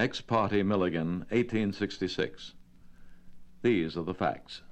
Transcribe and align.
Ex 0.00 0.22
parte 0.22 0.62
Milligan, 0.62 1.26
1866. 1.28 2.54
These 3.60 3.98
are 3.98 4.02
the 4.02 4.14
facts. 4.14 4.62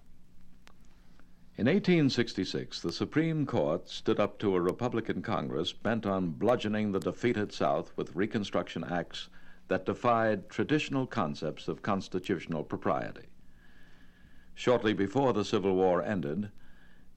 In 1.59 1.67
1866, 1.67 2.81
the 2.81 2.91
Supreme 2.91 3.45
Court 3.45 3.91
stood 3.91 4.19
up 4.19 4.39
to 4.39 4.57
a 4.57 4.61
Republican 4.63 5.21
Congress 5.21 5.71
bent 5.75 6.07
on 6.07 6.31
bludgeoning 6.31 6.93
the 6.93 6.99
defeated 6.99 7.53
South 7.53 7.93
with 7.95 8.17
Reconstruction 8.17 8.83
Acts 8.85 9.29
that 9.69 9.85
defied 9.85 10.49
traditional 10.49 11.07
concepts 11.07 11.69
of 11.69 11.83
constitutional 11.83 12.65
propriety. 12.65 13.27
Shortly 14.55 14.95
before 14.95 15.35
the 15.35 15.45
Civil 15.45 15.75
War 15.77 16.03
ended, 16.03 16.51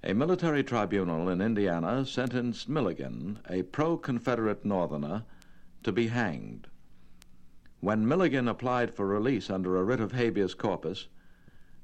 a 0.04 0.14
military 0.14 0.66
tribunal 0.66 1.30
in 1.30 1.40
Indiana 1.40 2.06
sentenced 2.06 2.68
Milligan, 2.68 3.40
a 3.50 3.64
pro 3.64 3.96
Confederate 3.96 4.66
Northerner, 4.66 5.24
to 5.84 5.94
be 5.94 6.08
hanged. 6.08 6.68
When 7.82 8.08
Milligan 8.08 8.48
applied 8.48 8.94
for 8.94 9.08
release 9.08 9.50
under 9.50 9.78
a 9.78 9.84
writ 9.84 10.00
of 10.00 10.12
habeas 10.12 10.54
corpus, 10.54 11.08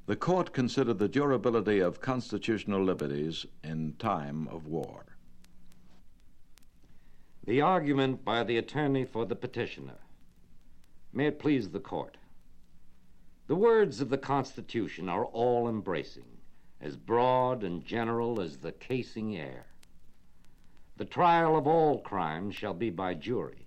the 0.06 0.16
court 0.16 0.54
considered 0.54 1.00
the 1.00 1.10
durability 1.10 1.80
of 1.80 2.02
constitutional 2.02 2.84
liberties 2.84 3.48
in 3.64 3.94
time 3.98 4.48
of 4.50 4.68
war. 4.68 5.06
The 7.46 7.62
argument 7.62 8.24
by 8.24 8.44
the 8.44 8.58
attorney 8.58 9.06
for 9.06 9.26
the 9.26 9.36
petitioner. 9.36 9.98
May 11.14 11.28
it 11.28 11.40
please 11.40 11.70
the 11.70 11.80
court. 11.80 12.18
The 13.48 13.56
words 13.56 14.00
of 14.00 14.10
the 14.10 14.20
Constitution 14.20 15.10
are 15.10 15.26
all 15.26 15.68
embracing, 15.68 16.38
as 16.80 16.96
broad 16.96 17.64
and 17.64 17.84
general 17.84 18.40
as 18.40 18.58
the 18.58 18.72
casing 18.72 19.36
air. 19.36 19.66
The 20.98 21.06
trial 21.06 21.58
of 21.58 21.66
all 21.66 22.02
crimes 22.02 22.54
shall 22.54 22.76
be 22.76 22.92
by 22.92 23.16
jury. 23.16 23.67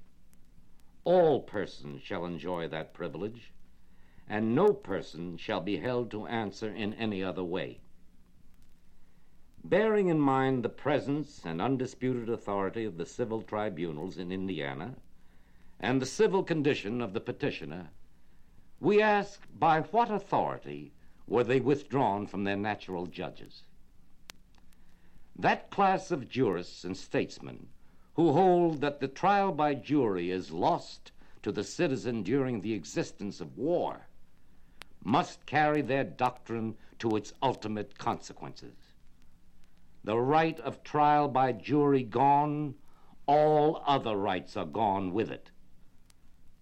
All 1.05 1.41
persons 1.41 2.03
shall 2.03 2.27
enjoy 2.27 2.69
that 2.69 2.93
privilege 2.93 3.53
and 4.31 4.55
no 4.55 4.73
person 4.73 5.37
shall 5.37 5.61
be 5.61 5.79
held 5.79 6.09
to 6.13 6.27
answer 6.27 6.73
in 6.73 6.95
any 6.95 7.23
other 7.23 7.43
way. 7.43 7.81
Bearing 9.65 10.09
in 10.09 10.21
mind 10.21 10.63
the 10.63 10.69
presence 10.69 11.43
and 11.45 11.61
undisputed 11.61 12.29
authority 12.29 12.85
of 12.85 12.97
the 12.97 13.05
civil 13.05 13.43
tribunals 13.43 14.19
in 14.19 14.31
Indiana 14.31 14.95
and 15.81 16.01
the 16.01 16.07
civil 16.07 16.45
condition 16.45 17.01
of 17.01 17.13
the 17.13 17.21
petitioner, 17.21 17.91
we 18.79 19.03
ask 19.03 19.47
by 19.59 19.81
what 19.81 20.11
authority 20.11 20.93
were 21.27 21.45
they 21.45 21.61
withdrawn 21.61 22.27
from 22.27 22.45
their 22.45 22.57
natural 22.57 23.07
judges? 23.07 23.65
That 25.37 25.71
class 25.71 26.11
of 26.11 26.29
jurists 26.29 26.85
and 26.85 26.97
statesmen 26.97 27.69
who 28.15 28.33
hold 28.33 28.81
that 28.81 29.01
the 29.01 29.09
trial 29.09 29.53
by 29.53 29.75
jury 29.75 30.31
is 30.31 30.51
lost 30.51 31.13
to 31.43 31.53
the 31.53 31.65
citizen 31.65 32.23
during 32.23 32.61
the 32.61 32.75
existence 32.75 33.41
of 33.41 33.57
war 33.57 34.07
must 35.03 35.47
carry 35.47 35.81
their 35.81 36.05
doctrine 36.05 36.77
to 36.99 37.17
its 37.17 37.33
ultimate 37.43 37.97
consequences. 37.97 38.77
The 40.05 40.19
right 40.19 40.59
of 40.61 40.83
trial 40.83 41.29
by 41.29 41.53
jury 41.53 42.03
gone, 42.03 42.75
all 43.27 43.83
other 43.87 44.17
rights 44.17 44.57
are 44.57 44.67
gone 44.67 45.13
with 45.13 45.31
it. 45.31 45.51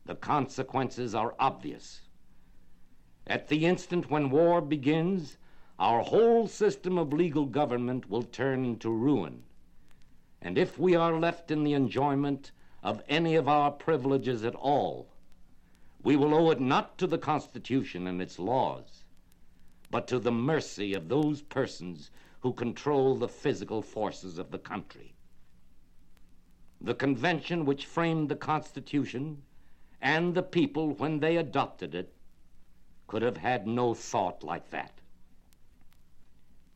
The 0.05 0.15
consequences 0.15 1.15
are 1.15 1.35
obvious. 1.39 2.03
At 3.27 3.49
the 3.49 3.67
instant 3.67 4.11
when 4.11 4.31
war 4.31 4.61
begins, 4.61 5.37
our 5.79 6.03
whole 6.03 6.47
system 6.49 6.99
of 6.99 7.13
legal 7.13 7.47
government 7.47 8.09
will 8.09 8.23
turn 8.23 8.79
to 8.79 8.91
ruin. 8.91 9.45
And 10.41 10.57
if 10.57 10.79
we 10.79 10.95
are 10.95 11.19
left 11.19 11.51
in 11.51 11.65
the 11.65 11.73
enjoyment 11.73 12.53
of 12.83 13.03
any 13.09 13.35
of 13.35 13.49
our 13.49 13.71
privileges 13.71 14.45
at 14.45 14.55
all, 14.55 15.09
we 16.03 16.17
will 16.17 16.35
owe 16.35 16.51
it 16.51 16.61
not 16.61 16.97
to 16.99 17.07
the 17.07 17.19
Constitution 17.19 18.07
and 18.07 18.23
its 18.23 18.39
laws, 18.39 19.05
but 19.91 20.07
to 20.09 20.19
the 20.19 20.31
mercy 20.31 20.95
of 20.95 21.09
those 21.09 21.43
persons 21.43 22.11
who 22.41 22.53
control 22.53 23.17
the 23.17 23.29
physical 23.29 23.83
forces 23.83 24.39
of 24.39 24.51
the 24.51 24.59
country. 24.59 25.15
The 26.81 26.95
convention 26.95 27.65
which 27.65 27.87
framed 27.87 28.29
the 28.29 28.37
Constitution 28.37 29.43
and 30.01 30.35
the 30.35 30.43
people 30.43 30.91
when 30.95 31.19
they 31.19 31.37
adopted 31.37 31.95
it 31.95 32.15
could 33.09 33.23
have 33.23 33.39
had 33.39 33.67
no 33.67 33.95
thought 33.95 34.45
like 34.45 34.71
that. 34.71 34.98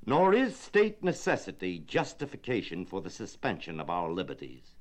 Nor 0.04 0.34
is 0.34 0.56
state 0.56 1.04
necessity 1.04 1.78
justification 1.78 2.84
for 2.84 3.00
the 3.00 3.10
suspension 3.10 3.78
of 3.78 3.88
our 3.88 4.10
liberties. 4.10 4.74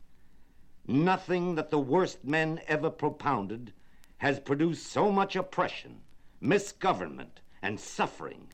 Nothing 0.88 1.56
that 1.56 1.70
the 1.70 1.80
worst 1.80 2.26
men 2.26 2.60
ever 2.68 2.90
propounded 2.90 3.74
has 4.18 4.40
produced 4.40 4.88
so 4.88 5.12
much 5.12 5.36
oppression, 5.36 6.02
misgovernment, 6.40 7.42
and 7.62 7.80
suffering 7.80 8.52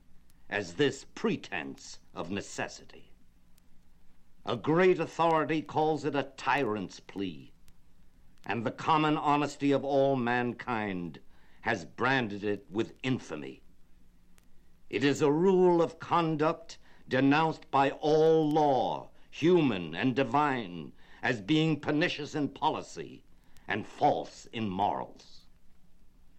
as 0.50 0.74
this 0.74 1.06
pretense 1.16 2.00
of 2.14 2.32
necessity. 2.32 3.12
A 4.46 4.58
great 4.58 5.00
authority 5.00 5.62
calls 5.62 6.04
it 6.04 6.16
a 6.16 6.32
tyrant's 6.36 7.00
plea, 7.00 7.54
and 8.46 8.66
the 8.66 8.72
common 8.72 9.18
honesty 9.18 9.72
of 9.72 9.86
all 9.86 10.16
mankind 10.16 11.20
has 11.62 11.86
branded 11.86 12.44
it 12.44 12.66
with 12.70 12.94
infamy. 13.04 13.62
It 14.90 15.04
is 15.04 15.22
a 15.22 15.32
rule 15.32 15.82
of 15.82 16.00
conduct 16.00 16.78
denounced 17.10 17.70
by 17.70 17.92
all 17.92 18.50
law, 18.50 19.10
human 19.30 19.94
and 19.94 20.16
divine, 20.16 20.94
as 21.22 21.42
being 21.42 21.80
pernicious 21.80 22.36
in 22.36 22.50
policy 22.50 23.24
and 23.68 23.86
false 23.86 24.46
in 24.54 24.70
morals. 24.70 25.46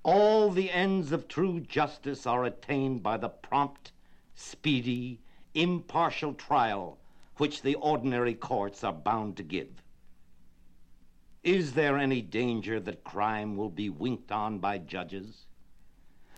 All 0.03 0.51
the 0.51 0.71
ends 0.71 1.13
of 1.13 1.29
true 1.29 1.61
justice 1.61 2.27
are 2.27 2.45
attained 2.45 3.03
by 3.03 3.19
the 3.19 3.29
prompt, 3.29 3.93
speedy, 4.35 5.21
impartial 5.53 6.33
trial 6.33 6.99
which 7.37 7.61
the 7.61 7.75
ordinary 7.75 8.35
courts 8.35 8.83
are 8.83 8.95
bound 8.95 9.37
to 9.37 9.43
give. 9.43 9.83
Is 11.45 11.75
there 11.75 11.99
any 11.99 12.23
danger 12.23 12.81
that 12.81 13.05
crime 13.05 13.57
will 13.57 13.71
be 13.71 13.91
winked 13.91 14.33
on 14.33 14.59
by 14.59 14.79
judges? 14.79 15.48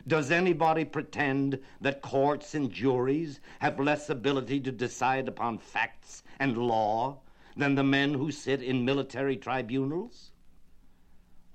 Does 0.07 0.31
anybody 0.31 0.85
pretend 0.85 1.61
that 1.81 2.03
courts 2.03 2.55
and 2.55 2.73
juries 2.73 3.41
have 3.61 3.79
less 3.79 4.09
ability 4.09 4.61
to 4.61 4.73
decide 4.73 5.29
upon 5.29 5.59
facts 5.59 6.23
and 6.39 6.57
law 6.57 7.21
than 7.57 7.75
the 7.75 7.85
men 7.85 8.15
who 8.15 8.31
sit 8.31 8.63
in 8.63 8.85
military 8.85 9.37
tribunals? 9.37 10.33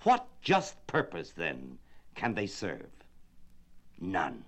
What 0.04 0.28
just 0.42 0.86
purpose, 0.86 1.32
then, 1.32 1.80
can 2.14 2.36
they 2.36 2.48
serve? 2.48 2.92
None. 4.00 4.46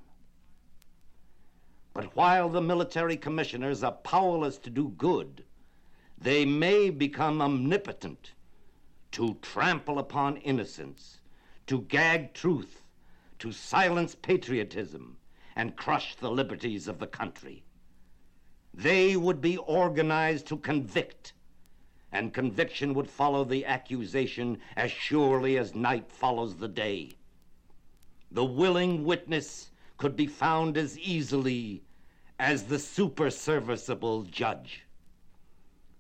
But 1.94 2.16
while 2.16 2.50
the 2.50 2.62
military 2.62 3.18
commissioners 3.18 3.84
are 3.84 3.92
powerless 3.92 4.60
to 4.60 4.70
do 4.70 4.90
good, 4.90 5.44
they 6.16 6.46
may 6.46 6.92
become 6.92 7.42
omnipotent 7.42 8.34
to 9.14 9.36
trample 9.42 9.98
upon 9.98 10.38
innocence, 10.38 11.22
to 11.66 11.82
gag 11.82 12.34
truth, 12.34 12.84
to 13.40 13.52
silence 13.52 14.16
patriotism, 14.16 15.18
and 15.56 15.76
crush 15.76 16.16
the 16.16 16.32
liberties 16.32 16.88
of 16.88 17.00
the 17.00 17.08
country. 17.08 17.64
They 18.74 19.16
would 19.16 19.42
be 19.42 19.58
organized 19.58 20.48
to 20.48 20.58
convict, 20.58 21.34
and 22.12 22.34
conviction 22.34 22.94
would 22.94 23.10
follow 23.10 23.44
the 23.44 23.66
accusation 23.66 24.60
as 24.76 24.92
surely 24.92 25.58
as 25.58 25.76
night 25.76 26.12
follows 26.12 26.58
the 26.58 26.68
day 26.68 27.18
the 28.32 28.44
willing 28.44 29.06
witness 29.06 29.72
could 29.98 30.16
be 30.16 30.28
found 30.28 30.78
as 30.78 31.00
easily 31.00 31.82
as 32.38 32.64
the 32.66 32.76
superserviceable 32.76 34.30
judge. 34.30 34.86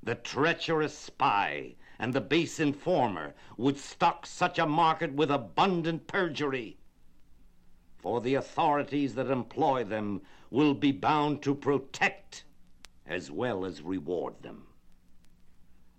The 0.03 0.15
treacherous 0.15 0.97
spy 0.97 1.75
and 1.97 2.13
the 2.13 2.21
base 2.21 2.59
informer 2.59 3.33
would 3.55 3.77
stock 3.77 4.25
such 4.25 4.59
a 4.59 4.65
market 4.65 5.13
with 5.13 5.31
abundant 5.31 6.05
perjury. 6.07 6.77
For 7.97 8.21
the 8.21 8.35
authorities 8.35 9.15
that 9.15 9.29
employ 9.29 9.83
them 9.83 10.21
will 10.49 10.73
be 10.73 10.91
bound 10.91 11.41
to 11.43 11.55
protect 11.55 12.43
as 13.05 13.31
well 13.31 13.65
as 13.65 13.81
reward 13.81 14.41
them. 14.41 14.67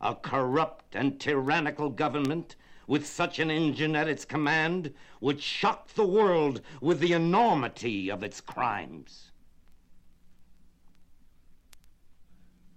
A 0.00 0.14
corrupt 0.14 0.94
and 0.94 1.18
tyrannical 1.18 1.90
government 1.90 2.54
with 2.86 3.06
such 3.06 3.38
an 3.38 3.50
engine 3.50 3.96
at 3.96 4.08
its 4.08 4.24
command 4.24 4.94
would 5.20 5.40
shock 5.40 5.88
the 5.88 6.06
world 6.06 6.62
with 6.80 7.00
the 7.00 7.12
enormity 7.12 8.10
of 8.10 8.22
its 8.22 8.40
crimes. 8.40 9.32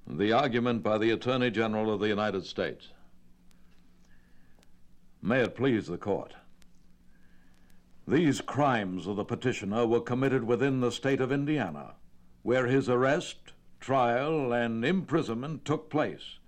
The 0.07 0.33
argument 0.33 0.83
by 0.83 0.97
the 0.97 1.12
Attorney 1.12 1.51
General 1.51 1.94
of 1.94 2.01
the 2.01 2.09
United 2.09 2.45
States. 2.45 2.89
May 5.21 5.41
it 5.41 5.56
please 5.56 5.88
the 5.88 5.97
court. 5.97 6.33
These 8.07 8.42
crimes 8.42 9.07
of 9.07 9.15
the 9.15 9.24
petitioner 9.24 9.86
were 9.86 10.01
committed 10.01 10.44
within 10.44 10.80
the 10.80 10.92
state 10.92 11.21
of 11.21 11.31
Indiana, 11.31 11.95
where 12.44 12.68
his 12.68 12.89
arrest, 12.89 13.53
trial, 13.80 14.51
and 14.51 14.83
imprisonment 14.83 15.65
took 15.65 15.89
place 15.89 16.39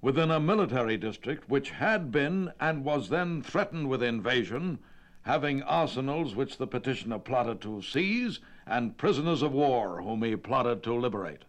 within 0.00 0.32
a 0.32 0.40
military 0.40 0.96
district 0.96 1.48
which 1.48 1.70
had 1.70 2.10
been 2.10 2.52
and 2.58 2.84
was 2.84 3.08
then 3.08 3.40
threatened 3.40 3.88
with 3.88 4.02
invasion 4.02 4.80
having 5.22 5.62
arsenals 5.62 6.34
which 6.34 6.58
the 6.58 6.66
petitioner 6.66 7.18
plotted 7.18 7.60
to 7.60 7.80
seize, 7.80 8.40
and 8.66 8.98
prisoners 8.98 9.42
of 9.42 9.52
war 9.52 10.02
whom 10.02 10.22
he 10.22 10.34
plotted 10.34 10.82
to 10.82 10.92
liberate. 10.92 11.44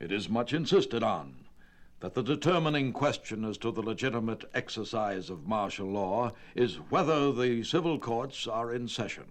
It 0.00 0.10
is 0.10 0.28
much 0.28 0.52
insisted 0.52 1.04
on 1.04 1.43
that 2.04 2.12
the 2.12 2.22
determining 2.22 2.92
question 2.92 3.46
as 3.46 3.56
to 3.56 3.70
the 3.70 3.80
legitimate 3.80 4.44
exercise 4.52 5.30
of 5.30 5.48
martial 5.48 5.86
law 5.86 6.30
is 6.54 6.74
whether 6.90 7.32
the 7.32 7.64
civil 7.64 7.98
courts 7.98 8.46
are 8.46 8.74
in 8.74 8.86
session. 8.86 9.24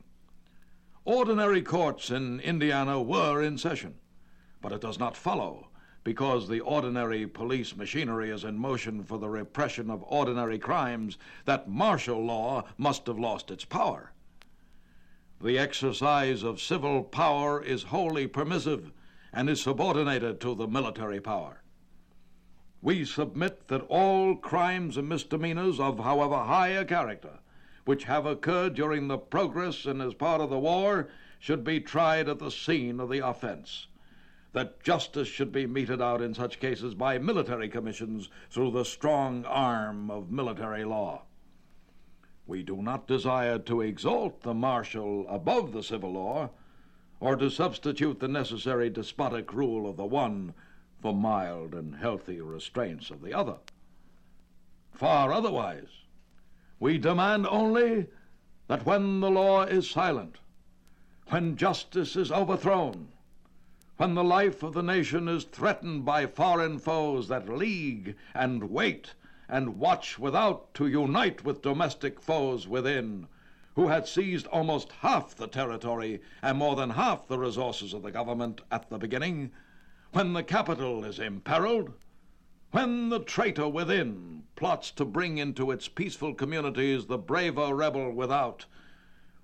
Ordinary 1.05 1.61
courts 1.61 2.09
in 2.09 2.39
Indiana 2.39 2.99
were 2.99 3.43
in 3.43 3.59
session, 3.59 3.93
but 4.59 4.71
it 4.71 4.81
does 4.81 4.97
not 4.97 5.15
follow 5.15 5.67
because 6.03 6.49
the 6.49 6.61
ordinary 6.61 7.27
police 7.27 7.75
machinery 7.75 8.31
is 8.31 8.43
in 8.43 8.57
motion 8.57 9.03
for 9.03 9.19
the 9.19 9.29
repression 9.29 9.91
of 9.91 10.03
ordinary 10.07 10.57
crimes, 10.57 11.19
that 11.45 11.69
martial 11.69 12.25
law 12.25 12.63
must 12.79 13.05
have 13.05 13.19
lost 13.19 13.51
its 13.51 13.65
power. 13.65 14.13
The 15.39 15.59
exercise 15.59 16.41
of 16.41 16.59
civil 16.59 17.03
power 17.03 17.61
is 17.61 17.83
wholly 17.83 18.25
permissive 18.25 18.91
and 19.31 19.47
is 19.47 19.61
subordinated 19.61 20.41
to 20.41 20.55
the 20.55 20.67
military 20.67 21.21
power. 21.21 21.59
We 22.83 23.05
submit 23.05 23.69
that 23.69 23.85
all 23.87 24.35
crimes 24.35 24.97
and 24.97 25.07
misdemeanors 25.07 25.79
of 25.79 25.99
however 25.99 26.35
high 26.35 26.67
a 26.67 26.83
character, 26.83 27.39
which 27.85 28.03
have 28.03 28.25
occurred 28.25 28.75
during 28.75 29.07
the 29.07 29.17
progress 29.17 29.85
and 29.85 30.01
as 30.01 30.13
part 30.13 30.41
of 30.41 30.49
the 30.49 30.59
war, 30.59 31.07
should 31.39 31.63
be 31.63 31.79
tried 31.79 32.27
at 32.27 32.39
the 32.39 32.51
scene 32.51 32.99
of 32.99 33.09
the 33.09 33.25
offense 33.25 33.87
that 34.51 34.83
justice 34.83 35.27
should 35.27 35.51
be 35.51 35.65
meted 35.65 36.01
out 36.01 36.21
in 36.21 36.33
such 36.33 36.59
cases 36.59 36.93
by 36.93 37.17
military 37.17 37.67
commissions 37.67 38.29
through 38.49 38.71
the 38.71 38.85
strong 38.85 39.43
arm 39.45 40.11
of 40.11 40.31
military 40.31 40.83
law. 40.83 41.23
We 42.45 42.63
do 42.63 42.81
not 42.81 43.07
desire 43.07 43.59
to 43.59 43.81
exalt 43.81 44.41
the 44.41 44.53
martial 44.53 45.25
above 45.27 45.71
the 45.71 45.83
civil 45.83 46.11
law, 46.11 46.49
or 47.19 47.35
to 47.37 47.49
substitute 47.49 48.19
the 48.19 48.27
necessary 48.27 48.89
despotic 48.89 49.53
rule 49.53 49.89
of 49.89 49.97
the 49.97 50.05
one 50.05 50.53
for 51.03 51.13
mild 51.13 51.73
and 51.73 51.95
healthy 51.95 52.39
restraints 52.39 53.09
of 53.09 53.21
the 53.21 53.33
other. 53.33 53.57
Far 54.93 55.33
otherwise. 55.33 55.89
We 56.79 56.97
demand 56.97 57.45
only 57.47 58.07
that 58.69 58.85
when 58.85 59.19
the 59.19 59.29
law 59.29 59.63
is 59.63 59.89
silent, 59.89 60.37
when 61.27 61.57
justice 61.57 62.15
is 62.15 62.31
overthrown, 62.31 63.09
when 63.97 64.13
the 64.13 64.23
life 64.23 64.63
of 64.63 64.73
the 64.73 64.81
nation 64.81 65.27
is 65.27 65.43
threatened 65.43 66.05
by 66.05 66.25
foreign 66.25 66.79
foes 66.79 67.27
that 67.27 67.49
league 67.49 68.15
and 68.33 68.69
wait 68.69 69.13
and 69.49 69.77
watch 69.77 70.17
without 70.17 70.73
to 70.75 70.87
unite 70.87 71.43
with 71.43 71.61
domestic 71.61 72.21
foes 72.21 72.65
within, 72.65 73.27
who 73.75 73.89
had 73.89 74.07
seized 74.07 74.47
almost 74.47 74.93
half 74.93 75.35
the 75.35 75.47
territory 75.47 76.21
and 76.41 76.57
more 76.57 76.77
than 76.77 76.91
half 76.91 77.27
the 77.27 77.37
resources 77.37 77.93
of 77.93 78.03
the 78.03 78.11
government 78.11 78.61
at 78.71 78.89
the 78.89 78.97
beginning, 78.97 79.51
when 80.13 80.33
the 80.33 80.43
capital 80.43 81.03
is 81.03 81.17
imperiled, 81.17 81.91
when 82.69 83.09
the 83.09 83.19
traitor 83.19 83.67
within 83.67 84.43
plots 84.55 84.91
to 84.91 85.03
bring 85.03 85.39
into 85.39 85.71
its 85.71 85.87
peaceful 85.87 86.35
communities 86.35 87.07
the 87.07 87.17
braver 87.17 87.73
rebel 87.73 88.11
without, 88.11 88.65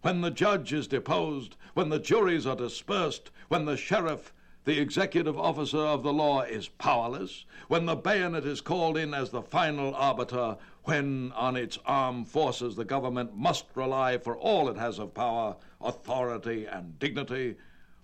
when 0.04 0.22
the 0.22 0.30
judge 0.30 0.72
is 0.72 0.88
deposed, 0.88 1.58
when 1.74 1.90
the 1.90 1.98
juries 1.98 2.46
are 2.46 2.56
dispersed, 2.56 3.32
when 3.48 3.66
the 3.66 3.76
sheriff 3.76 4.32
the 4.66 4.80
executive 4.80 5.40
officer 5.40 5.80
of 5.80 6.04
the 6.04 6.14
law 6.14 6.42
is 6.42 6.68
powerless, 6.68 7.46
when 7.68 7.88
the 7.88 7.96
bayonet 7.96 8.46
is 8.46 8.62
called 8.62 8.96
in 8.96 9.12
as 9.12 9.32
the 9.32 9.42
final 9.42 9.96
arbiter, 9.96 10.56
when 10.84 11.32
on 11.36 11.56
its 11.56 11.80
armed 11.88 12.28
forces 12.28 12.76
the 12.76 12.86
government 12.86 13.36
must 13.36 13.66
rely 13.74 14.20
for 14.20 14.38
all 14.38 14.70
it 14.70 14.78
has 14.78 15.00
of 15.00 15.16
power, 15.16 15.56
authority, 15.82 16.68
and 16.68 17.00
dignity, 17.00 17.56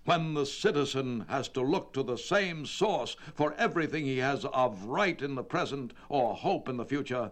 when 0.06 0.34
the 0.34 0.46
citizen 0.46 1.26
has 1.28 1.48
to 1.48 1.60
look 1.60 1.92
to 1.92 2.02
the 2.02 2.16
same 2.16 2.64
source 2.64 3.16
for 3.34 3.52
everything 3.54 4.04
he 4.04 4.18
has 4.18 4.44
of 4.46 4.84
right 4.84 5.20
in 5.20 5.34
the 5.34 5.42
present 5.42 5.92
or 6.08 6.34
hope 6.34 6.68
in 6.68 6.76
the 6.76 6.84
future, 6.84 7.30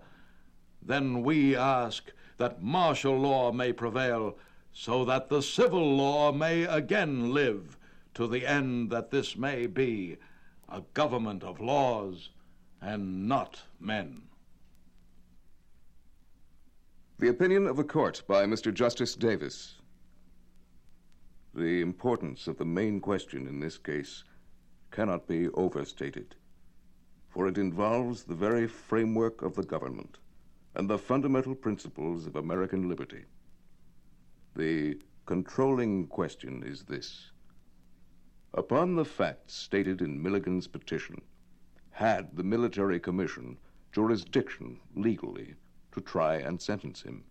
then 0.82 1.22
we 1.22 1.56
ask 1.56 2.12
that 2.36 2.62
martial 2.62 3.16
law 3.16 3.52
may 3.52 3.72
prevail 3.72 4.36
so 4.72 5.04
that 5.04 5.28
the 5.28 5.40
civil 5.40 5.96
law 5.96 6.32
may 6.32 6.64
again 6.64 7.32
live 7.32 7.78
to 8.12 8.26
the 8.26 8.46
end 8.46 8.90
that 8.90 9.10
this 9.10 9.36
may 9.36 9.66
be 9.66 10.16
a 10.68 10.82
government 10.94 11.44
of 11.44 11.60
laws 11.60 12.30
and 12.82 13.28
not 13.28 13.60
men. 13.78 14.22
The 17.18 17.28
opinion 17.28 17.68
of 17.68 17.76
the 17.76 17.84
court 17.84 18.22
by 18.26 18.44
Mr. 18.44 18.74
Justice 18.74 19.14
Davis. 19.14 19.76
The 21.56 21.82
importance 21.82 22.48
of 22.48 22.58
the 22.58 22.64
main 22.64 23.00
question 23.00 23.46
in 23.46 23.60
this 23.60 23.78
case 23.78 24.24
cannot 24.90 25.28
be 25.28 25.48
overstated, 25.50 26.34
for 27.28 27.46
it 27.46 27.58
involves 27.58 28.24
the 28.24 28.34
very 28.34 28.66
framework 28.66 29.40
of 29.40 29.54
the 29.54 29.62
government 29.62 30.18
and 30.74 30.90
the 30.90 30.98
fundamental 30.98 31.54
principles 31.54 32.26
of 32.26 32.34
American 32.34 32.88
liberty. 32.88 33.26
The 34.56 34.98
controlling 35.26 36.08
question 36.08 36.64
is 36.64 36.82
this 36.86 37.30
Upon 38.52 38.96
the 38.96 39.04
facts 39.04 39.54
stated 39.54 40.02
in 40.02 40.20
Milligan's 40.20 40.66
petition, 40.66 41.22
had 41.92 42.36
the 42.36 42.42
military 42.42 42.98
commission 42.98 43.58
jurisdiction 43.92 44.80
legally 44.96 45.54
to 45.92 46.00
try 46.00 46.34
and 46.34 46.60
sentence 46.60 47.02
him? 47.02 47.22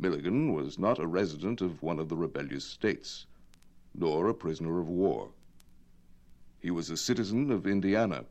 Milligan 0.00 0.52
was 0.52 0.78
not 0.78 1.00
a 1.00 1.06
resident 1.08 1.60
of 1.60 1.82
one 1.82 1.98
of 1.98 2.08
the 2.08 2.16
rebellious 2.16 2.64
states, 2.64 3.26
nor 3.92 4.28
a 4.28 4.34
prisoner 4.34 4.78
of 4.78 4.88
war. 4.88 5.32
He 6.60 6.70
was 6.70 6.88
a 6.88 6.96
citizen 6.96 7.50
of 7.50 7.66
Indiana 7.66 8.24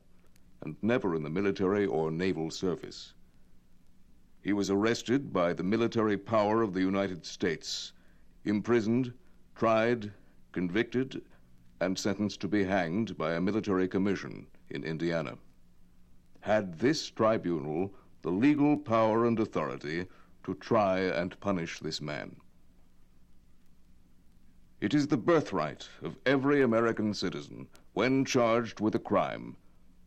and 0.61 0.77
never 0.81 1.13
in 1.13 1.23
the 1.23 1.29
military 1.29 1.85
or 1.85 2.09
naval 2.09 2.51
service. 2.51 3.13
He 4.41 4.53
was 4.53 4.69
arrested 4.69 5.33
by 5.33 5.51
the 5.51 5.63
military 5.63 6.17
power 6.17 6.61
of 6.61 6.73
the 6.73 6.79
United 6.79 7.25
States, 7.25 7.91
imprisoned, 8.45 9.13
tried, 9.53 10.13
convicted, 10.53 11.21
and 11.81 11.97
sentenced 11.97 12.39
to 12.41 12.47
be 12.47 12.63
hanged 12.63 13.17
by 13.17 13.33
a 13.33 13.41
military 13.41 13.89
commission 13.89 14.47
in 14.69 14.85
Indiana. 14.85 15.37
Had 16.39 16.79
this 16.79 17.09
tribunal 17.09 17.93
the 18.21 18.31
legal 18.31 18.77
power 18.77 19.25
and 19.25 19.37
authority 19.37 20.07
to 20.47 20.55
try 20.55 21.01
and 21.01 21.39
punish 21.39 21.79
this 21.79 22.01
man? 22.01 22.35
It 24.81 24.95
is 24.95 25.07
the 25.07 25.17
birthright 25.17 25.87
of 26.01 26.17
every 26.25 26.63
American 26.63 27.13
citizen, 27.13 27.67
when 27.93 28.25
charged 28.25 28.79
with 28.79 28.95
a 28.95 28.99
crime, 28.99 29.55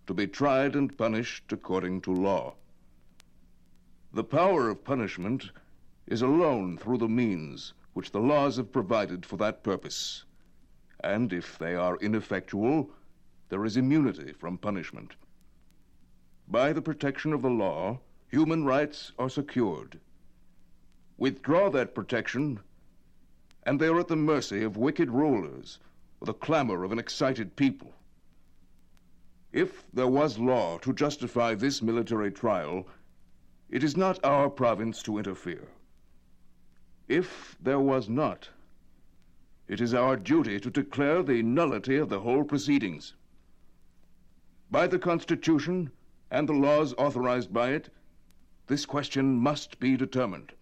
to 0.09 0.15
be 0.15 0.27
tried 0.27 0.75
and 0.75 0.99
punished 0.99 1.53
according 1.53 2.01
to 2.01 2.13
law. 2.13 2.57
The 4.13 4.25
power 4.25 4.69
of 4.69 4.83
punishment 4.83 5.53
is 6.09 6.23
alone 6.23 6.77
through 6.77 6.99
the 6.99 7.09
means 7.09 7.73
which 7.93 8.11
the 8.11 8.21
laws 8.21 8.57
have 8.57 8.73
provided 8.73 9.25
for 9.25 9.37
that 9.37 9.63
purpose 9.63 10.25
and 11.03 11.33
if 11.33 11.59
they 11.59 11.75
are 11.75 11.97
ineffectual, 11.97 12.91
there 13.49 13.65
is 13.65 13.77
immunity 13.77 14.33
from 14.33 14.59
punishment. 14.59 15.13
By 16.49 16.73
the 16.73 16.83
protection 16.83 17.33
of 17.33 17.43
the 17.43 17.51
law, 17.51 18.01
human 18.29 18.65
rights 18.65 19.13
are 19.19 19.31
secured. 19.31 19.99
Withdraw 21.21 21.69
that 21.69 21.95
protection, 21.95 22.61
and 23.65 23.79
they 23.79 23.89
are 23.89 24.01
at 24.01 24.09
the 24.09 24.17
mercy 24.17 24.63
of 24.63 24.79
wicked 24.79 25.11
rulers 25.11 25.79
or 26.19 26.25
the 26.25 26.33
clamor 26.33 26.83
of 26.83 26.93
an 26.93 26.99
excited 26.99 27.57
people. 27.57 27.93
If 29.53 29.85
there 29.93 30.09
was 30.09 30.39
law 30.39 30.79
to 30.79 30.95
justify 30.95 31.55
this 31.55 31.83
military 31.83 32.31
trial, 32.31 32.89
it 33.69 33.85
is 33.85 33.99
not 33.99 34.25
our 34.25 34.49
province 34.49 35.03
to 35.03 35.19
interfere. 35.19 35.69
If 37.07 37.55
there 37.61 37.81
was 37.81 38.09
not, 38.09 38.49
it 39.69 39.83
is 39.83 39.93
our 39.93 40.17
duty 40.17 40.59
to 40.59 40.71
declare 40.71 41.23
the 41.23 41.43
nullity 41.43 41.99
of 41.99 42.09
the 42.09 42.21
whole 42.21 42.45
proceedings. 42.45 43.13
By 44.71 44.87
the 44.87 44.99
Constitution 44.99 45.91
and 46.31 46.49
the 46.49 46.55
laws 46.55 46.95
authorized 46.97 47.53
by 47.53 47.73
it, 47.73 47.91
this 48.69 48.87
question 48.87 49.35
must 49.35 49.79
be 49.81 49.99
determined. 49.99 50.55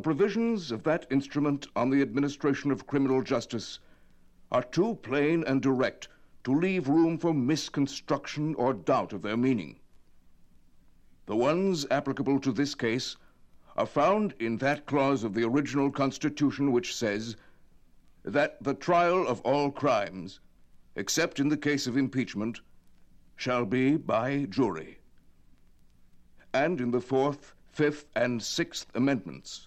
The 0.00 0.14
provisions 0.14 0.72
of 0.72 0.82
that 0.84 1.06
instrument 1.10 1.66
on 1.76 1.90
the 1.90 2.00
administration 2.00 2.70
of 2.70 2.86
criminal 2.86 3.22
justice 3.22 3.80
are 4.50 4.62
too 4.62 4.94
plain 5.02 5.44
and 5.44 5.60
direct 5.60 6.08
to 6.44 6.54
leave 6.54 6.88
room 6.88 7.18
for 7.18 7.34
misconstruction 7.34 8.54
or 8.54 8.72
doubt 8.72 9.12
of 9.12 9.20
their 9.20 9.36
meaning. 9.36 9.78
The 11.26 11.36
ones 11.36 11.86
applicable 11.90 12.40
to 12.40 12.50
this 12.50 12.74
case 12.74 13.18
are 13.76 13.84
found 13.84 14.34
in 14.38 14.56
that 14.56 14.86
clause 14.86 15.22
of 15.22 15.34
the 15.34 15.44
original 15.44 15.90
Constitution 15.90 16.72
which 16.72 16.96
says 16.96 17.36
that 18.22 18.56
the 18.64 18.72
trial 18.72 19.28
of 19.28 19.42
all 19.42 19.70
crimes, 19.70 20.40
except 20.96 21.38
in 21.38 21.50
the 21.50 21.58
case 21.58 21.86
of 21.86 21.98
impeachment, 21.98 22.62
shall 23.36 23.66
be 23.66 23.98
by 23.98 24.46
jury. 24.46 25.00
And 26.54 26.80
in 26.80 26.90
the 26.90 27.02
fourth, 27.02 27.52
Fifth, 27.70 28.06
and 28.16 28.42
Sixth 28.42 28.86
Amendments. 28.94 29.66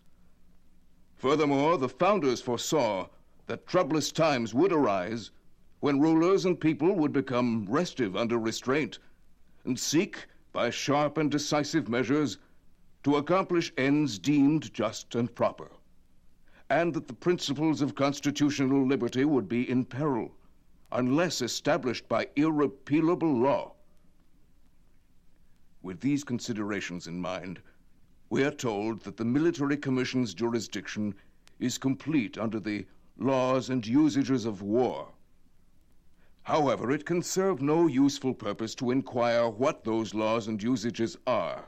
Furthermore, 1.24 1.78
the 1.78 1.88
founders 1.88 2.42
foresaw 2.42 3.08
that 3.48 3.66
troublous 3.66 4.12
times 4.12 4.54
would 4.54 4.74
arise 4.74 5.32
when 5.80 6.02
rulers 6.02 6.44
and 6.44 6.60
people 6.60 6.98
would 6.98 7.14
become 7.14 7.66
restive 7.70 8.18
under 8.18 8.38
restraint 8.38 9.00
and 9.64 9.80
seek, 9.80 10.28
by 10.52 10.70
sharp 10.70 11.18
and 11.18 11.32
decisive 11.32 11.88
measures, 11.88 12.40
to 13.04 13.16
accomplish 13.16 13.72
ends 13.78 14.20
deemed 14.20 14.74
just 14.74 15.16
and 15.16 15.34
proper, 15.34 15.72
and 16.70 16.94
that 16.94 17.08
the 17.08 17.14
principles 17.14 17.82
of 17.82 17.96
constitutional 17.96 18.86
liberty 18.86 19.24
would 19.24 19.48
be 19.48 19.70
in 19.70 19.86
peril 19.86 20.36
unless 20.92 21.42
established 21.42 22.06
by 22.10 22.28
irrepealable 22.36 23.34
law. 23.34 23.72
With 25.82 26.02
these 26.02 26.26
considerations 26.26 27.08
in 27.08 27.18
mind, 27.18 27.62
we 28.34 28.44
are 28.44 28.50
told 28.50 29.00
that 29.04 29.16
the 29.16 29.24
Military 29.24 29.78
Commission's 29.78 30.34
jurisdiction 30.34 31.14
is 31.60 31.78
complete 31.78 32.36
under 32.36 32.60
the 32.60 32.84
laws 33.16 33.70
and 33.70 33.86
usages 33.86 34.46
of 34.46 34.64
war. 34.64 35.08
However, 36.42 36.92
it 36.92 37.06
can 37.06 37.22
serve 37.22 37.62
no 37.62 37.86
useful 37.86 38.34
purpose 38.34 38.74
to 38.74 38.90
inquire 38.90 39.48
what 39.48 39.84
those 39.84 40.16
laws 40.16 40.48
and 40.48 40.64
usages 40.64 41.16
are. 41.28 41.66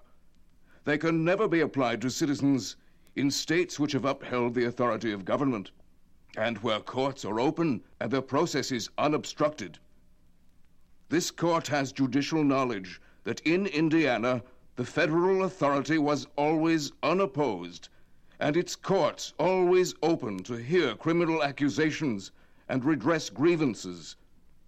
They 0.86 0.98
can 0.98 1.24
never 1.24 1.48
be 1.48 1.60
applied 1.60 2.02
to 2.02 2.10
citizens 2.10 2.78
in 3.16 3.30
states 3.30 3.80
which 3.80 3.92
have 3.92 4.06
upheld 4.06 4.56
the 4.56 4.66
authority 4.66 5.12
of 5.12 5.24
government, 5.24 5.70
and 6.36 6.58
where 6.64 6.80
courts 6.80 7.24
are 7.26 7.40
open 7.40 7.84
and 8.00 8.10
their 8.10 8.24
processes 8.24 8.90
unobstructed. 8.98 9.78
This 11.10 11.30
court 11.30 11.68
has 11.68 11.92
judicial 11.92 12.44
knowledge 12.44 13.00
that 13.24 13.40
in 13.42 13.68
Indiana, 13.68 14.42
the 14.76 14.86
federal 14.86 15.46
authority 15.46 15.98
was 15.98 16.28
always 16.36 16.92
unopposed, 17.02 17.88
and 18.42 18.58
its 18.58 18.76
courts 18.76 19.34
always 19.40 19.96
open 20.04 20.38
to 20.40 20.56
hear 20.56 20.96
criminal 20.96 21.42
accusations 21.42 22.32
and 22.68 22.84
redress 22.84 23.30
grievances. 23.30 24.18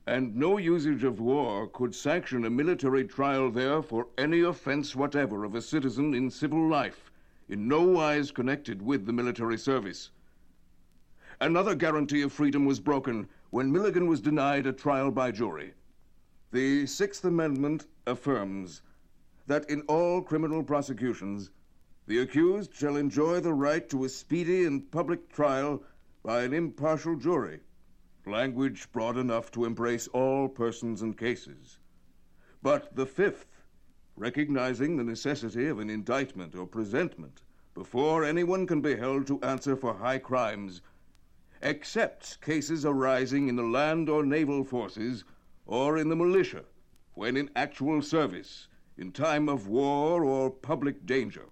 And 0.05 0.33
no 0.33 0.57
usage 0.57 1.03
of 1.03 1.19
war 1.19 1.67
could 1.67 1.93
sanction 1.93 2.45
a 2.45 2.49
military 2.49 3.03
trial 3.03 3.51
there 3.51 3.81
for 3.81 4.07
any 4.17 4.39
offense 4.39 4.95
whatever 4.95 5.43
of 5.43 5.55
a 5.55 5.61
citizen 5.61 6.13
in 6.13 6.29
civil 6.29 6.69
life, 6.69 7.11
in 7.49 7.67
no 7.67 7.81
wise 7.81 8.31
connected 8.31 8.81
with 8.81 9.05
the 9.05 9.11
military 9.11 9.57
service. 9.57 10.11
Another 11.41 11.75
guarantee 11.75 12.21
of 12.21 12.31
freedom 12.31 12.65
was 12.65 12.79
broken 12.79 13.27
when 13.49 13.73
Milligan 13.73 14.07
was 14.07 14.21
denied 14.21 14.65
a 14.65 14.71
trial 14.71 15.11
by 15.11 15.31
jury. 15.31 15.73
The 16.51 16.85
Sixth 16.85 17.25
Amendment 17.25 17.87
affirms 18.05 18.81
that 19.47 19.69
in 19.69 19.81
all 19.83 20.21
criminal 20.21 20.61
prosecutions, 20.61 21.49
the 22.05 22.19
accused 22.19 22.73
shall 22.73 22.95
enjoy 22.95 23.39
the 23.39 23.53
right 23.53 23.89
to 23.89 24.03
a 24.03 24.09
speedy 24.09 24.65
and 24.65 24.91
public 24.91 25.29
trial 25.29 25.83
by 26.23 26.43
an 26.43 26.53
impartial 26.53 27.15
jury, 27.15 27.59
language 28.25 28.91
broad 28.91 29.17
enough 29.17 29.49
to 29.51 29.65
embrace 29.65 30.07
all 30.09 30.47
persons 30.47 31.01
and 31.01 31.17
cases. 31.17 31.79
But 32.61 32.95
the 32.95 33.05
fifth, 33.05 33.63
recognizing 34.15 34.97
the 34.97 35.03
necessity 35.03 35.67
of 35.67 35.79
an 35.79 35.89
indictment 35.89 36.55
or 36.55 36.65
presentment 36.65 37.41
before 37.73 38.23
anyone 38.23 38.65
can 38.65 38.81
be 38.81 38.95
held 38.95 39.27
to 39.27 39.41
answer 39.41 39.75
for 39.75 39.93
high 39.93 40.17
crimes, 40.17 40.81
excepts 41.61 42.35
cases 42.35 42.85
arising 42.85 43.47
in 43.47 43.55
the 43.55 43.63
land 43.63 44.09
or 44.09 44.25
naval 44.25 44.63
forces 44.63 45.23
or 45.65 45.97
in 45.97 46.09
the 46.09 46.15
militia 46.15 46.63
when 47.13 47.37
in 47.37 47.49
actual 47.55 48.01
service, 48.01 48.67
in 48.97 49.11
time 49.11 49.47
of 49.47 49.67
war 49.67 50.23
or 50.23 50.49
public 50.49 51.05
danger. 51.05 51.45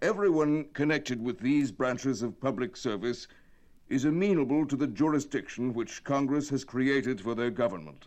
Everyone 0.00 0.64
connected 0.72 1.22
with 1.22 1.38
these 1.38 1.70
branches 1.70 2.22
of 2.22 2.40
public 2.40 2.76
service 2.76 3.28
is 3.88 4.04
amenable 4.04 4.66
to 4.66 4.76
the 4.76 4.86
jurisdiction 4.86 5.74
which 5.74 6.04
Congress 6.04 6.48
has 6.48 6.64
created 6.64 7.20
for 7.20 7.34
their 7.34 7.50
government, 7.50 8.06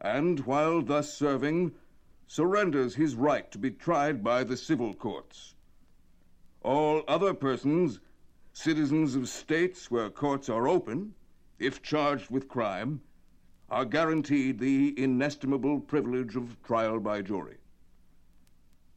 and 0.00 0.40
while 0.40 0.82
thus 0.82 1.12
serving, 1.12 1.72
surrenders 2.26 2.94
his 2.94 3.16
right 3.16 3.50
to 3.50 3.58
be 3.58 3.70
tried 3.70 4.22
by 4.22 4.44
the 4.44 4.56
civil 4.56 4.94
courts. 4.94 5.54
All 6.62 7.02
other 7.08 7.34
persons, 7.34 7.98
citizens 8.52 9.16
of 9.16 9.28
states 9.28 9.90
where 9.90 10.10
courts 10.10 10.48
are 10.48 10.68
open, 10.68 11.14
if 11.58 11.82
charged 11.82 12.30
with 12.30 12.48
crime, 12.48 13.00
are 13.70 13.84
guaranteed 13.84 14.58
the 14.58 14.94
inestimable 15.00 15.78
privilege 15.78 16.34
of 16.34 16.60
trial 16.62 16.98
by 16.98 17.22
jury. 17.22 17.56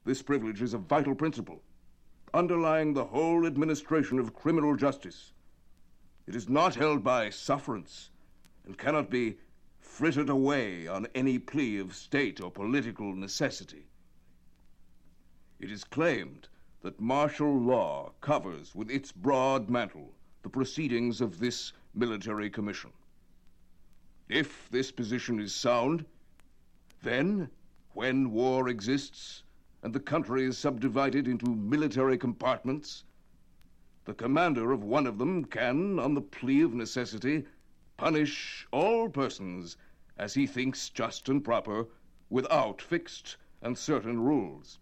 This 0.03 0.21
privilege 0.21 0.61
is 0.61 0.73
a 0.73 0.79
vital 0.79 1.13
principle 1.13 1.61
underlying 2.33 2.93
the 2.93 3.05
whole 3.05 3.45
administration 3.45 4.17
of 4.17 4.33
criminal 4.33 4.75
justice. 4.75 5.33
It 6.25 6.35
is 6.35 6.49
not 6.49 6.73
held 6.73 7.03
by 7.03 7.29
sufferance 7.29 8.09
and 8.65 8.77
cannot 8.77 9.11
be 9.11 9.37
frittered 9.79 10.29
away 10.29 10.87
on 10.87 11.07
any 11.13 11.37
plea 11.37 11.77
of 11.77 11.95
state 11.95 12.41
or 12.41 12.49
political 12.49 13.13
necessity. 13.13 13.85
It 15.59 15.69
is 15.71 15.83
claimed 15.83 16.47
that 16.81 16.99
martial 16.99 17.55
law 17.55 18.13
covers 18.19 18.73
with 18.73 18.89
its 18.89 19.11
broad 19.11 19.69
mantle 19.69 20.13
the 20.41 20.49
proceedings 20.49 21.21
of 21.21 21.39
this 21.39 21.73
military 21.93 22.49
commission. 22.49 22.91
If 24.33 24.67
this 24.71 24.91
position 24.91 25.39
is 25.39 25.53
sound, 25.53 26.07
then, 27.03 27.51
when 27.91 28.31
war 28.31 28.67
exists 28.67 29.43
and 29.83 29.93
the 29.93 29.99
country 29.99 30.43
is 30.45 30.57
subdivided 30.57 31.27
into 31.27 31.53
military 31.53 32.17
compartments, 32.17 33.03
the 34.05 34.15
commander 34.15 34.71
of 34.71 34.83
one 34.83 35.05
of 35.05 35.19
them 35.19 35.45
can, 35.45 35.99
on 35.99 36.15
the 36.15 36.21
plea 36.21 36.61
of 36.61 36.73
necessity, 36.73 37.45
punish 37.95 38.65
all 38.71 39.07
persons 39.07 39.77
as 40.17 40.33
he 40.33 40.47
thinks 40.47 40.89
just 40.89 41.29
and 41.29 41.45
proper 41.45 41.85
without 42.31 42.81
fixed 42.81 43.37
and 43.61 43.77
certain 43.77 44.19
rules. 44.19 44.79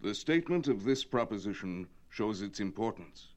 The 0.00 0.16
statement 0.16 0.66
of 0.66 0.82
this 0.82 1.04
proposition 1.04 1.86
shows 2.08 2.42
its 2.42 2.58
importance. 2.58 3.28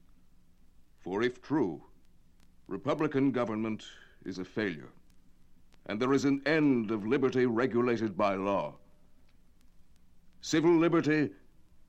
For 0.98 1.22
if 1.22 1.40
true, 1.40 1.84
Republican 2.68 3.32
government 3.32 3.86
is 4.26 4.40
a 4.40 4.46
failure, 4.46 4.90
and 5.86 6.02
there 6.02 6.14
is 6.14 6.26
an 6.26 6.42
end 6.46 6.90
of 6.92 7.06
liberty 7.06 7.46
regulated 7.46 8.18
by 8.18 8.36
law. 8.36 8.74
Civil 10.42 10.78
liberty 10.78 11.30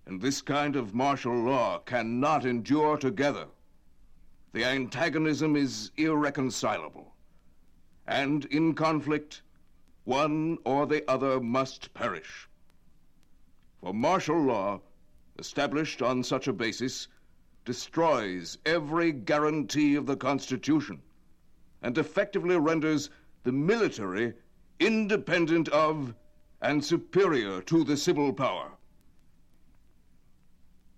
and 0.06 0.20
this 0.20 0.40
kind 0.40 0.76
of 0.76 0.94
martial 0.94 1.34
law 1.34 1.78
cannot 1.80 2.44
endure 2.44 2.96
together. 2.96 3.46
The 4.52 4.64
antagonism 4.64 5.56
is 5.56 5.90
irreconcilable, 5.96 7.14
and 8.06 8.44
in 8.46 8.74
conflict, 8.74 9.42
one 10.04 10.58
or 10.64 10.86
the 10.86 11.08
other 11.10 11.40
must 11.40 11.92
perish. 11.92 12.48
For 13.80 13.92
martial 13.92 14.40
law, 14.40 14.80
established 15.38 16.02
on 16.02 16.22
such 16.22 16.46
a 16.46 16.52
basis, 16.52 17.08
destroys 17.64 18.58
every 18.64 19.10
guarantee 19.10 19.96
of 19.96 20.06
the 20.06 20.16
Constitution 20.16 21.02
and 21.86 21.98
effectively 21.98 22.56
renders 22.56 23.10
the 23.44 23.52
military 23.52 24.34
independent 24.80 25.68
of 25.68 26.16
and 26.60 26.84
superior 26.84 27.62
to 27.62 27.84
the 27.84 27.96
civil 27.96 28.32
power. 28.32 28.72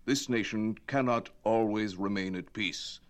This 0.06 0.30
nation 0.30 0.78
cannot 0.86 1.28
always 1.44 1.96
remain 1.96 2.34
at 2.34 2.54
peace 2.54 3.00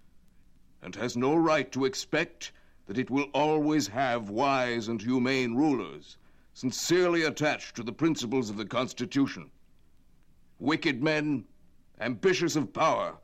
and 0.83 0.97
has 0.97 1.17
no 1.17 1.37
right 1.37 1.71
to 1.71 1.85
expect 1.85 2.51
that 2.87 2.99
it 2.99 3.11
will 3.11 3.29
always 3.33 3.87
have 3.87 4.29
wise 4.29 4.89
and 4.89 5.01
humane 5.01 5.55
rulers, 5.55 6.17
sincerely 6.55 7.23
attached 7.23 7.77
to 7.77 7.85
the 7.85 7.93
principles 7.93 8.51
of 8.51 8.57
the 8.57 8.67
Constitution. 8.67 9.53
Wicked 10.59 11.01
men, 11.01 11.45
ambitious 12.01 12.57
of 12.57 12.73
power, 12.73 13.15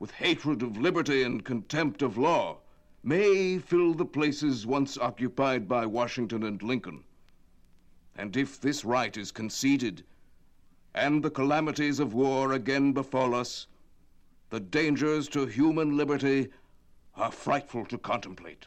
with 0.00 0.10
hatred 0.10 0.64
of 0.64 0.76
liberty 0.76 1.22
and 1.22 1.44
contempt 1.44 2.02
of 2.02 2.18
law, 2.18 2.58
may 3.02 3.58
fill 3.58 3.94
the 3.94 4.04
places 4.04 4.66
once 4.66 4.98
occupied 4.98 5.66
by 5.66 5.86
Washington 5.86 6.42
and 6.42 6.62
Lincoln. 6.62 7.02
And 8.16 8.36
if 8.36 8.60
this 8.60 8.84
right 8.84 9.16
is 9.16 9.32
conceded, 9.32 10.04
and 10.94 11.22
the 11.22 11.30
calamities 11.30 11.98
of 11.98 12.12
war 12.12 12.52
again 12.52 12.92
befall 12.92 13.34
us, 13.34 13.66
the 14.50 14.60
dangers 14.60 15.28
to 15.28 15.46
human 15.46 15.96
liberty 15.96 16.48
are 17.14 17.32
frightful 17.32 17.86
to 17.86 17.96
contemplate. 17.96 18.66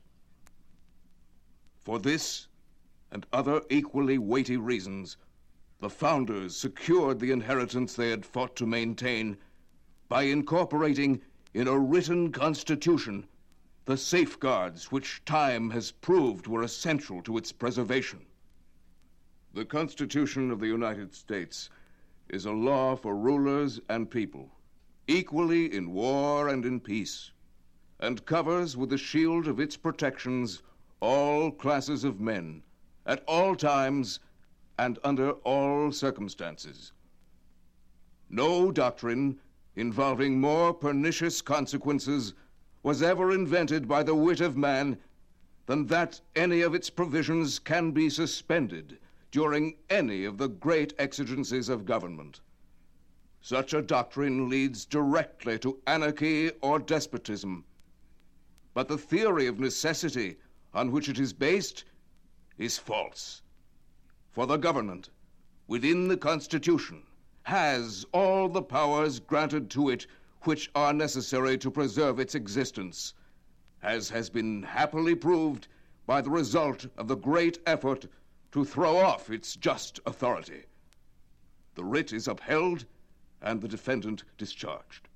For 1.81 1.99
this 1.99 2.47
and 3.11 3.27
other 3.33 3.61
equally 3.69 4.17
weighty 4.17 4.57
reasons, 4.57 5.17
the 5.79 5.89
founders 5.89 6.55
secured 6.55 7.19
the 7.19 7.31
inheritance 7.31 7.93
they 7.93 8.09
had 8.09 8.25
fought 8.25 8.55
to 8.55 8.65
maintain 8.65 9.37
by 10.07 10.23
incorporating 10.23 11.21
in 11.53 11.67
a 11.67 11.77
written 11.77 12.31
constitution 12.31 13.27
the 13.85 13.97
safeguards 13.97 14.91
which 14.91 15.23
time 15.25 15.69
has 15.71 15.91
proved 15.91 16.47
were 16.47 16.63
essential 16.63 17.21
to 17.21 17.37
its 17.37 17.51
preservation. 17.51 18.25
The 19.53 19.65
Constitution 19.65 20.51
of 20.51 20.59
the 20.59 20.67
United 20.67 21.13
States 21.13 21.69
is 22.29 22.45
a 22.45 22.51
law 22.51 22.95
for 22.95 23.15
rulers 23.15 23.81
and 23.89 24.09
people, 24.09 24.49
equally 25.07 25.75
in 25.75 25.91
war 25.91 26.47
and 26.47 26.65
in 26.65 26.79
peace, 26.79 27.31
and 27.99 28.25
covers 28.25 28.77
with 28.77 28.89
the 28.89 28.97
shield 28.97 29.47
of 29.47 29.59
its 29.59 29.75
protections 29.75 30.63
all 31.01 31.51
classes 31.51 32.05
of 32.05 32.21
men, 32.21 32.63
at 33.05 33.23
all 33.27 33.53
times 33.55 34.21
and 34.79 34.97
under 35.03 35.31
all 35.43 35.91
circumstances. 35.91 36.93
No 38.29 38.71
doctrine 38.71 39.39
involving 39.75 40.39
more 40.39 40.73
pernicious 40.73 41.41
consequences 41.41 42.33
was 42.83 43.01
ever 43.01 43.31
invented 43.31 43.87
by 43.87 44.03
the 44.03 44.13
wit 44.13 44.41
of 44.41 44.57
man 44.57 44.97
than 45.65 45.87
that 45.87 46.19
any 46.35 46.61
of 46.61 46.75
its 46.75 46.89
provisions 46.89 47.57
can 47.57 47.91
be 47.91 48.09
suspended 48.09 48.99
during 49.31 49.77
any 49.89 50.25
of 50.25 50.37
the 50.37 50.49
great 50.49 50.93
exigencies 50.99 51.69
of 51.69 51.85
government. 51.85 52.41
Such 53.41 53.73
a 53.73 53.81
doctrine 53.81 54.49
leads 54.49 54.85
directly 54.85 55.57
to 55.59 55.79
anarchy 55.87 56.51
or 56.61 56.77
despotism. 56.77 57.63
But 58.73 58.87
the 58.87 58.97
theory 58.97 59.47
of 59.47 59.59
necessity 59.59 60.37
on 60.73 60.91
which 60.91 61.07
it 61.07 61.19
is 61.19 61.33
based 61.33 61.85
is 62.57 62.77
false. 62.77 63.41
For 64.31 64.45
the 64.45 64.57
government, 64.57 65.09
within 65.67 66.07
the 66.07 66.17
Constitution, 66.17 67.03
has 67.43 68.05
all 68.11 68.49
the 68.49 68.61
powers 68.61 69.19
granted 69.19 69.69
to 69.71 69.89
it 69.89 70.07
which 70.43 70.69
are 70.75 70.93
necessary 70.93 71.57
to 71.57 71.71
preserve 71.71 72.19
its 72.19 72.35
existence, 72.35 73.13
as 73.81 74.09
has 74.09 74.29
been 74.29 74.63
happily 74.63 75.15
proved 75.15 75.67
by 76.05 76.21
the 76.21 76.29
result 76.29 76.85
of 76.97 77.07
the 77.07 77.15
great 77.15 77.59
effort 77.65 78.05
to 78.51 78.65
throw 78.65 78.97
off 78.97 79.29
its 79.29 79.55
just 79.55 80.00
authority. 80.05 80.63
The 81.75 81.83
writ 81.83 82.13
is 82.13 82.27
upheld 82.27 82.85
and 83.41 83.62
the 83.62 83.67
defendant 83.67 84.23
discharged. 84.38 85.09